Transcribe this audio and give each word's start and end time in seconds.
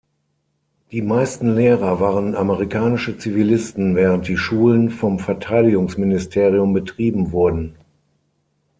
Die 0.91 1.03
meisten 1.03 1.53
Lehrer 1.53 1.99
waren 1.99 2.33
amerikanische 2.33 3.19
Zivilisten, 3.19 3.95
während 3.95 4.27
die 4.27 4.35
Schulen 4.35 4.89
vom 4.89 5.19
Verteidigungsministerium 5.19 6.73
betrieben 6.73 7.31
wurden. 7.31 7.75